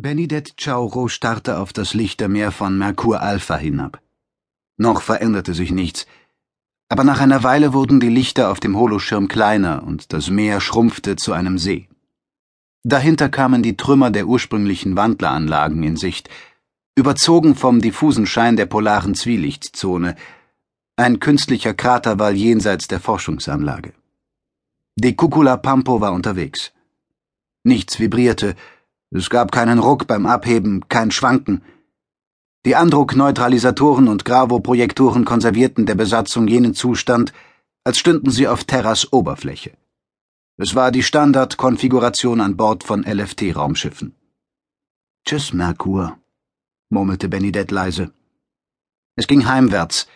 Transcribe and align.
Benedette 0.00 0.52
Chauro 0.56 1.08
starrte 1.08 1.58
auf 1.58 1.72
das 1.72 1.92
Lichtermeer 1.92 2.52
von 2.52 2.78
Merkur 2.78 3.20
Alpha 3.20 3.56
hinab. 3.56 4.00
Noch 4.76 5.02
veränderte 5.02 5.54
sich 5.54 5.72
nichts, 5.72 6.06
aber 6.88 7.02
nach 7.02 7.18
einer 7.18 7.42
Weile 7.42 7.72
wurden 7.72 7.98
die 7.98 8.08
Lichter 8.08 8.52
auf 8.52 8.60
dem 8.60 8.76
Holoschirm 8.76 9.26
kleiner 9.26 9.82
und 9.82 10.12
das 10.12 10.30
Meer 10.30 10.60
schrumpfte 10.60 11.16
zu 11.16 11.32
einem 11.32 11.58
See. 11.58 11.88
Dahinter 12.84 13.28
kamen 13.28 13.64
die 13.64 13.76
Trümmer 13.76 14.12
der 14.12 14.28
ursprünglichen 14.28 14.94
Wandleranlagen 14.96 15.82
in 15.82 15.96
Sicht, 15.96 16.30
überzogen 16.94 17.56
vom 17.56 17.80
diffusen 17.80 18.26
Schein 18.26 18.54
der 18.54 18.66
polaren 18.66 19.16
Zwielichtzone, 19.16 20.14
ein 20.94 21.18
künstlicher 21.18 21.74
Kraterwall 21.74 22.36
jenseits 22.36 22.86
der 22.86 23.00
Forschungsanlage. 23.00 23.94
Die 24.94 25.16
Cucula 25.16 25.56
Pampo 25.56 26.00
war 26.00 26.12
unterwegs. 26.12 26.72
Nichts 27.64 27.98
vibrierte, 27.98 28.54
es 29.10 29.30
gab 29.30 29.52
keinen 29.52 29.78
Ruck 29.78 30.06
beim 30.06 30.26
Abheben, 30.26 30.88
kein 30.88 31.10
Schwanken. 31.10 31.62
Die 32.66 32.76
Andruckneutralisatoren 32.76 34.08
und 34.08 34.24
Gravoprojektoren 34.24 35.24
konservierten 35.24 35.86
der 35.86 35.94
Besatzung 35.94 36.46
jenen 36.48 36.74
Zustand, 36.74 37.32
als 37.84 37.98
stünden 37.98 38.30
sie 38.30 38.48
auf 38.48 38.64
Terras 38.64 39.12
Oberfläche. 39.12 39.72
Es 40.58 40.74
war 40.74 40.90
die 40.90 41.02
Standardkonfiguration 41.02 42.40
an 42.40 42.56
Bord 42.56 42.84
von 42.84 43.04
LFT-Raumschiffen. 43.04 44.14
Tschüss, 45.24 45.52
Merkur, 45.52 46.18
murmelte 46.90 47.28
Benedette 47.28 47.74
leise. 47.74 48.12
Es 49.16 49.26
ging 49.26 49.46
heimwärts, 49.46 50.08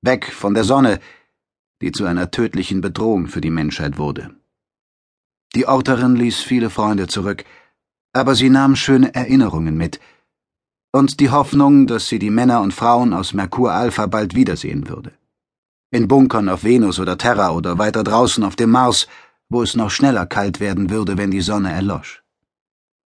weg 0.00 0.32
von 0.32 0.54
der 0.54 0.64
Sonne, 0.64 1.00
die 1.82 1.92
zu 1.92 2.06
einer 2.06 2.30
tödlichen 2.30 2.80
Bedrohung 2.80 3.26
für 3.26 3.40
die 3.40 3.50
Menschheit 3.50 3.98
wurde. 3.98 4.34
Die 5.54 5.66
Orterin 5.66 6.16
ließ 6.16 6.40
viele 6.40 6.70
Freunde 6.70 7.06
zurück, 7.06 7.44
aber 8.18 8.34
sie 8.34 8.50
nahm 8.50 8.76
schöne 8.76 9.14
Erinnerungen 9.14 9.76
mit 9.76 9.98
und 10.92 11.20
die 11.20 11.30
Hoffnung, 11.30 11.86
dass 11.86 12.08
sie 12.08 12.18
die 12.18 12.30
Männer 12.30 12.60
und 12.60 12.74
Frauen 12.74 13.12
aus 13.12 13.34
Merkur 13.34 13.72
Alpha 13.72 14.06
bald 14.06 14.34
wiedersehen 14.34 14.88
würde. 14.88 15.12
In 15.90 16.08
Bunkern 16.08 16.48
auf 16.48 16.64
Venus 16.64 16.98
oder 16.98 17.16
Terra 17.16 17.50
oder 17.50 17.78
weiter 17.78 18.04
draußen 18.04 18.44
auf 18.44 18.56
dem 18.56 18.70
Mars, 18.70 19.06
wo 19.48 19.62
es 19.62 19.74
noch 19.74 19.90
schneller 19.90 20.26
kalt 20.26 20.60
werden 20.60 20.90
würde, 20.90 21.16
wenn 21.16 21.30
die 21.30 21.40
Sonne 21.40 21.72
erlosch. 21.72 22.22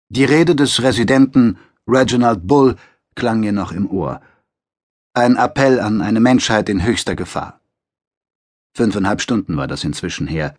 Die 0.09 0.25
Rede 0.25 0.55
des 0.55 0.81
Residenten 0.81 1.57
Reginald 1.87 2.47
Bull 2.47 2.75
klang 3.15 3.43
ihr 3.43 3.51
noch 3.51 3.71
im 3.71 3.89
Ohr. 3.89 4.21
Ein 5.13 5.35
Appell 5.35 5.79
an 5.79 6.01
eine 6.01 6.19
Menschheit 6.19 6.69
in 6.69 6.83
höchster 6.83 7.15
Gefahr. 7.15 7.59
Fünfeinhalb 8.73 9.21
Stunden 9.21 9.57
war 9.57 9.67
das 9.67 9.83
inzwischen 9.83 10.27
her. 10.27 10.55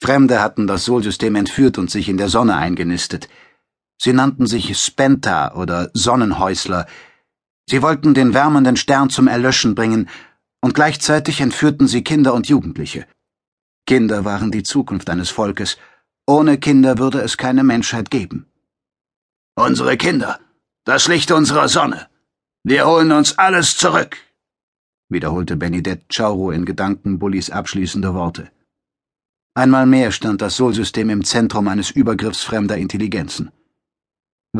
Fremde 0.00 0.40
hatten 0.40 0.66
das 0.66 0.84
Solsystem 0.84 1.34
entführt 1.34 1.76
und 1.76 1.90
sich 1.90 2.08
in 2.08 2.16
der 2.16 2.28
Sonne 2.28 2.56
eingenistet. 2.56 3.28
Sie 4.00 4.12
nannten 4.12 4.46
sich 4.46 4.78
Spenta 4.78 5.54
oder 5.54 5.90
Sonnenhäusler. 5.92 6.86
Sie 7.68 7.82
wollten 7.82 8.14
den 8.14 8.32
wärmenden 8.32 8.76
Stern 8.76 9.10
zum 9.10 9.26
Erlöschen 9.26 9.74
bringen, 9.74 10.08
und 10.60 10.74
gleichzeitig 10.74 11.40
entführten 11.40 11.86
sie 11.86 12.02
Kinder 12.02 12.34
und 12.34 12.48
Jugendliche. 12.48 13.06
Kinder 13.86 14.24
waren 14.24 14.50
die 14.50 14.62
Zukunft 14.62 15.08
eines 15.10 15.30
Volkes. 15.30 15.78
Ohne 16.26 16.58
Kinder 16.58 16.98
würde 16.98 17.20
es 17.20 17.36
keine 17.36 17.64
Menschheit 17.64 18.10
geben. 18.10 18.46
Unsere 19.54 19.96
Kinder, 19.96 20.40
das 20.84 21.08
Licht 21.08 21.30
unserer 21.32 21.68
Sonne. 21.68 22.08
Wir 22.64 22.86
holen 22.86 23.12
uns 23.12 23.38
alles 23.38 23.76
zurück, 23.76 24.16
wiederholte 25.08 25.56
Benedette 25.56 26.04
Chauro 26.10 26.50
in 26.50 26.64
Gedanken 26.64 27.18
Bullis 27.18 27.50
abschließende 27.50 28.14
Worte. 28.14 28.50
Einmal 29.54 29.86
mehr 29.86 30.12
stand 30.12 30.42
das 30.42 30.56
Solsystem 30.56 31.08
im 31.10 31.24
Zentrum 31.24 31.66
eines 31.68 31.90
Übergriffs 31.90 32.42
fremder 32.42 32.76
Intelligenzen. 32.76 33.50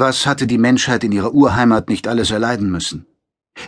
Was 0.00 0.26
hatte 0.26 0.46
die 0.46 0.58
Menschheit 0.58 1.02
in 1.02 1.10
ihrer 1.10 1.34
Urheimat 1.34 1.88
nicht 1.88 2.06
alles 2.06 2.30
erleiden 2.30 2.70
müssen? 2.70 3.04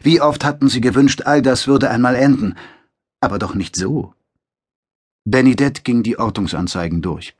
Wie 0.04 0.20
oft 0.20 0.44
hatten 0.44 0.68
sie 0.68 0.80
gewünscht, 0.80 1.22
all 1.24 1.42
das 1.42 1.66
würde 1.66 1.90
einmal 1.90 2.14
enden, 2.14 2.54
aber 3.20 3.40
doch 3.40 3.56
nicht 3.56 3.74
so. 3.74 4.14
Benedette 5.24 5.82
ging 5.82 6.04
die 6.04 6.20
Ortungsanzeigen 6.20 7.02
durch. 7.02 7.34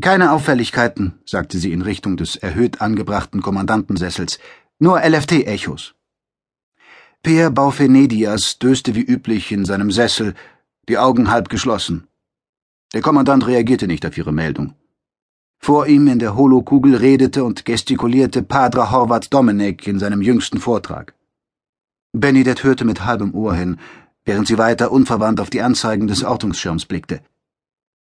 Keine 0.00 0.30
Auffälligkeiten, 0.30 1.18
sagte 1.26 1.58
sie 1.58 1.72
in 1.72 1.82
Richtung 1.82 2.16
des 2.16 2.36
erhöht 2.36 2.80
angebrachten 2.80 3.42
Kommandantensessels, 3.42 4.38
nur 4.78 5.00
LFT-Echos. 5.00 5.96
Pierre 7.24 7.50
Baufenedias 7.50 8.60
döste 8.60 8.94
wie 8.94 9.02
üblich 9.02 9.50
in 9.50 9.64
seinem 9.64 9.90
Sessel, 9.90 10.34
die 10.88 10.96
Augen 10.96 11.28
halb 11.28 11.48
geschlossen. 11.48 12.06
Der 12.94 13.02
Kommandant 13.02 13.48
reagierte 13.48 13.88
nicht 13.88 14.06
auf 14.06 14.16
ihre 14.16 14.32
Meldung. 14.32 14.76
Vor 15.62 15.86
ihm 15.86 16.08
in 16.08 16.18
der 16.18 16.36
Holokugel 16.36 16.96
redete 16.96 17.44
und 17.44 17.66
gestikulierte 17.66 18.42
Padre 18.42 18.90
Horvath 18.90 19.32
Dominik 19.32 19.86
in 19.86 19.98
seinem 19.98 20.22
jüngsten 20.22 20.58
Vortrag. 20.58 21.14
Benedette 22.12 22.64
hörte 22.64 22.86
mit 22.86 23.04
halbem 23.04 23.34
Ohr 23.34 23.54
hin, 23.54 23.78
während 24.24 24.48
sie 24.48 24.56
weiter 24.56 24.90
unverwandt 24.90 25.38
auf 25.38 25.50
die 25.50 25.60
Anzeigen 25.60 26.08
des 26.08 26.24
Ortungsschirms 26.24 26.86
blickte. 26.86 27.20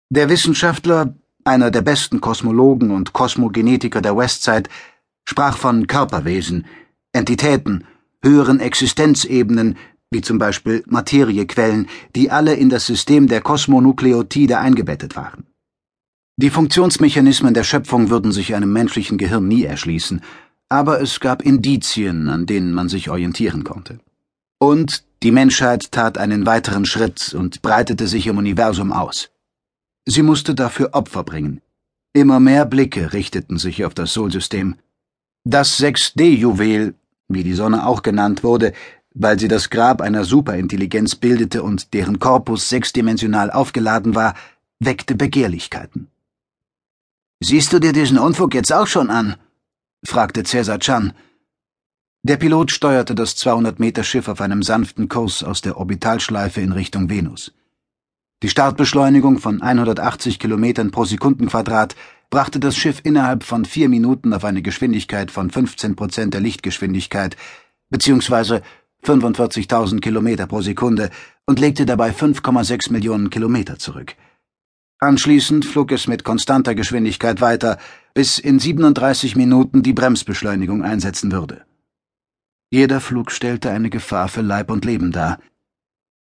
Der 0.08 0.30
Wissenschaftler, 0.30 1.14
einer 1.44 1.70
der 1.70 1.82
besten 1.82 2.22
Kosmologen 2.22 2.90
und 2.90 3.12
Kosmogenetiker 3.12 4.00
der 4.00 4.16
Westside, 4.16 4.70
sprach 5.26 5.58
von 5.58 5.86
Körperwesen, 5.86 6.64
Entitäten, 7.12 7.84
höheren 8.24 8.60
Existenzebenen, 8.60 9.76
wie 10.10 10.22
zum 10.22 10.38
Beispiel 10.38 10.84
Materiequellen, 10.86 11.86
die 12.16 12.30
alle 12.30 12.54
in 12.54 12.70
das 12.70 12.86
System 12.86 13.28
der 13.28 13.42
Kosmonukleotide 13.42 14.58
eingebettet 14.58 15.16
waren. 15.16 15.51
Die 16.36 16.50
Funktionsmechanismen 16.50 17.52
der 17.52 17.62
Schöpfung 17.62 18.08
würden 18.08 18.32
sich 18.32 18.54
einem 18.54 18.72
menschlichen 18.72 19.18
Gehirn 19.18 19.46
nie 19.48 19.64
erschließen, 19.64 20.22
aber 20.70 21.00
es 21.02 21.20
gab 21.20 21.42
Indizien, 21.42 22.30
an 22.30 22.46
denen 22.46 22.72
man 22.72 22.88
sich 22.88 23.10
orientieren 23.10 23.64
konnte. 23.64 24.00
Und 24.58 25.04
die 25.22 25.30
Menschheit 25.30 25.92
tat 25.92 26.16
einen 26.16 26.46
weiteren 26.46 26.86
Schritt 26.86 27.34
und 27.34 27.60
breitete 27.60 28.06
sich 28.06 28.26
im 28.26 28.38
Universum 28.38 28.92
aus. 28.92 29.30
Sie 30.06 30.22
musste 30.22 30.54
dafür 30.54 30.90
Opfer 30.94 31.22
bringen. 31.22 31.60
Immer 32.14 32.40
mehr 32.40 32.64
Blicke 32.64 33.12
richteten 33.12 33.58
sich 33.58 33.84
auf 33.84 33.92
das 33.92 34.14
Solsystem. 34.14 34.76
Das 35.44 35.78
6D-Juwel, 35.80 36.94
wie 37.28 37.44
die 37.44 37.54
Sonne 37.54 37.86
auch 37.86 38.02
genannt 38.02 38.42
wurde, 38.42 38.72
weil 39.14 39.38
sie 39.38 39.48
das 39.48 39.68
Grab 39.68 40.00
einer 40.00 40.24
Superintelligenz 40.24 41.14
bildete 41.14 41.62
und 41.62 41.92
deren 41.92 42.18
Korpus 42.18 42.70
sechsdimensional 42.70 43.50
aufgeladen 43.50 44.14
war, 44.14 44.34
weckte 44.80 45.14
Begehrlichkeiten. 45.14 46.08
Siehst 47.44 47.72
du 47.72 47.80
dir 47.80 47.92
diesen 47.92 48.18
Unfug 48.18 48.54
jetzt 48.54 48.72
auch 48.72 48.86
schon 48.86 49.10
an? 49.10 49.34
fragte 50.04 50.44
Cäsar 50.44 50.78
Chan. 50.78 51.12
Der 52.22 52.36
Pilot 52.36 52.70
steuerte 52.70 53.16
das 53.16 53.36
200-Meter-Schiff 53.36 54.28
auf 54.28 54.40
einem 54.40 54.62
sanften 54.62 55.08
Kurs 55.08 55.42
aus 55.42 55.60
der 55.60 55.76
Orbitalschleife 55.76 56.60
in 56.60 56.70
Richtung 56.70 57.10
Venus. 57.10 57.52
Die 58.44 58.48
Startbeschleunigung 58.48 59.40
von 59.40 59.60
180 59.60 60.38
Kilometern 60.38 60.92
pro 60.92 61.04
Sekundenquadrat 61.04 61.96
brachte 62.30 62.60
das 62.60 62.76
Schiff 62.76 63.00
innerhalb 63.02 63.42
von 63.42 63.64
vier 63.64 63.88
Minuten 63.88 64.32
auf 64.34 64.44
eine 64.44 64.62
Geschwindigkeit 64.62 65.32
von 65.32 65.50
15 65.50 65.96
Prozent 65.96 66.34
der 66.34 66.40
Lichtgeschwindigkeit, 66.40 67.36
beziehungsweise 67.90 68.62
45.000 69.04 69.98
Kilometer 69.98 70.46
pro 70.46 70.60
Sekunde 70.60 71.10
und 71.44 71.58
legte 71.58 71.86
dabei 71.86 72.10
5,6 72.10 72.92
Millionen 72.92 73.30
Kilometer 73.30 73.80
zurück. 73.80 74.14
Anschließend 75.02 75.64
flog 75.64 75.90
es 75.90 76.06
mit 76.06 76.22
konstanter 76.22 76.76
Geschwindigkeit 76.76 77.40
weiter, 77.40 77.78
bis 78.14 78.38
in 78.38 78.60
37 78.60 79.34
Minuten 79.34 79.82
die 79.82 79.94
Bremsbeschleunigung 79.94 80.84
einsetzen 80.84 81.32
würde. 81.32 81.64
Jeder 82.70 83.00
Flug 83.00 83.32
stellte 83.32 83.70
eine 83.70 83.90
Gefahr 83.90 84.28
für 84.28 84.42
Leib 84.42 84.70
und 84.70 84.84
Leben 84.84 85.10
dar. 85.10 85.40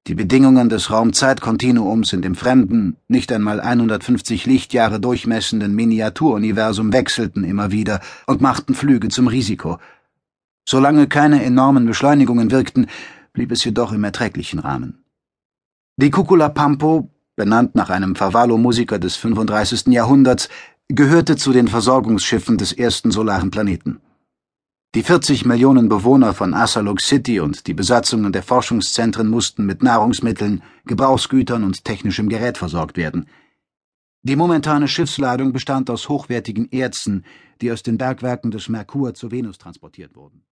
Die 0.06 0.14
Bedingungen 0.14 0.70
des 0.70 0.92
Raumzeitkontinuums 0.92 2.14
in 2.14 2.22
dem 2.22 2.36
fremden, 2.36 2.98
nicht 3.08 3.32
einmal 3.32 3.60
150 3.60 4.46
Lichtjahre 4.46 5.00
durchmessenden 5.00 5.74
Miniaturuniversum 5.74 6.94
wechselten 6.94 7.44
immer 7.44 7.72
wieder 7.72 8.02
und 8.28 8.40
machten 8.40 8.76
Flüge 8.76 9.08
zum 9.08 9.28
Risiko. 9.28 9.80
Solange 10.64 11.08
keine 11.08 11.44
enormen 11.44 11.88
Beschleunigungen 11.88 12.52
wirkten, 12.52 12.86
blieb 13.34 13.52
es 13.52 13.64
jedoch 13.64 13.94
im 13.94 14.04
erträglichen 14.04 14.60
Rahmen. 14.60 15.04
Die 15.98 16.12
Cucula 16.12 16.50
Pampo 16.50 17.10
benannt 17.40 17.74
nach 17.74 17.90
einem 17.90 18.18
Favalo-Musiker 18.18 19.00
des 19.00 19.16
35. 19.16 19.94
Jahrhunderts, 19.94 20.50
gehörte 20.90 21.38
zu 21.38 21.54
den 21.54 21.70
Versorgungsschiffen 21.70 22.58
des 22.58 22.74
ersten 22.74 23.12
solaren 23.12 23.50
Planeten. 23.50 24.02
Die 24.94 25.04
40 25.04 25.46
Millionen 25.46 25.88
Bewohner 25.88 26.34
von 26.34 26.54
Asalok 26.54 27.00
City 27.00 27.40
und 27.40 27.66
die 27.68 27.74
Besatzungen 27.74 28.34
der 28.34 28.44
Forschungszentren 28.44 29.30
mussten 29.30 29.66
mit 29.66 29.82
Nahrungsmitteln, 29.82 30.64
Gebrauchsgütern 30.86 31.64
und 31.64 31.86
technischem 31.86 32.28
Gerät 32.28 32.58
versorgt 32.58 32.98
werden. 32.98 33.28
Die 34.22 34.36
momentane 34.36 34.90
Schiffsladung 34.90 35.54
bestand 35.54 35.90
aus 35.90 36.10
hochwertigen 36.10 36.70
Erzen, 36.74 37.24
die 37.62 37.72
aus 37.72 37.84
den 37.84 37.98
Bergwerken 37.98 38.52
des 38.52 38.68
Merkur 38.68 39.14
zur 39.14 39.32
Venus 39.32 39.58
transportiert 39.58 40.14
wurden 40.18 40.44